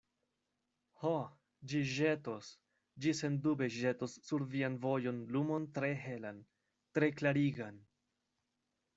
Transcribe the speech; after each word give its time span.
Ho, 0.99 1.09
ĝi 1.73 1.81
ĵetos, 1.89 2.47
ĝi 3.05 3.13
sendube 3.19 3.67
ĵetos 3.75 4.15
sur 4.29 4.45
vian 4.53 4.77
vojon 4.85 5.19
lumon 5.35 5.67
tre 5.75 5.91
helan, 6.05 6.39
tre 6.99 7.11
klarigan! 7.21 7.77